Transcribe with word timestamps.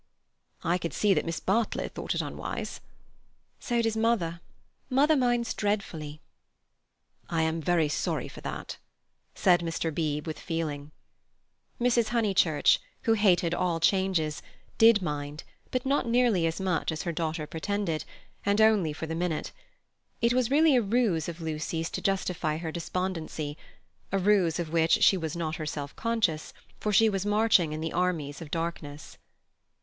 "I 0.63 0.79
could 0.79 0.93
see 0.93 1.13
that 1.13 1.25
Miss 1.27 1.39
Bartlett 1.39 1.93
thought 1.93 2.15
it 2.15 2.23
unwise." 2.23 2.81
"So 3.59 3.83
does 3.83 3.95
mother. 3.95 4.41
Mother 4.89 5.15
minds 5.15 5.53
dreadfully." 5.53 6.21
"I 7.29 7.43
am 7.43 7.61
very 7.61 7.87
sorry 7.87 8.27
for 8.27 8.41
that," 8.41 8.77
said 9.35 9.59
Mr. 9.59 9.93
Beebe 9.93 10.25
with 10.25 10.39
feeling. 10.39 10.89
Mrs. 11.79 12.07
Honeychurch, 12.07 12.79
who 13.03 13.13
hated 13.13 13.53
all 13.53 13.79
changes, 13.79 14.41
did 14.79 15.03
mind, 15.03 15.43
but 15.69 15.85
not 15.85 16.07
nearly 16.07 16.47
as 16.47 16.59
much 16.59 16.91
as 16.91 17.03
her 17.03 17.11
daughter 17.11 17.45
pretended, 17.45 18.03
and 18.43 18.59
only 18.59 18.93
for 18.93 19.05
the 19.05 19.13
minute. 19.13 19.51
It 20.19 20.33
was 20.33 20.49
really 20.49 20.75
a 20.75 20.81
ruse 20.81 21.29
of 21.29 21.41
Lucy's 21.41 21.91
to 21.91 22.01
justify 22.01 22.57
her 22.57 22.71
despondency—a 22.71 24.17
ruse 24.17 24.57
of 24.59 24.73
which 24.73 25.03
she 25.03 25.15
was 25.15 25.35
not 25.35 25.57
herself 25.57 25.95
conscious, 25.95 26.53
for 26.79 26.91
she 26.91 27.07
was 27.07 27.23
marching 27.23 27.71
in 27.71 27.81
the 27.81 27.93
armies 27.93 28.41
of 28.41 28.49
darkness. 28.49 29.19